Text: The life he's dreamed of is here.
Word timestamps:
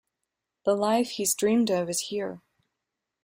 The 0.65 0.73
life 0.73 1.11
he's 1.11 1.35
dreamed 1.35 1.69
of 1.69 1.87
is 1.87 1.99
here. 1.99 2.41